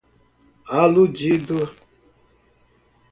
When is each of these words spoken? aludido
aludido 0.79 1.69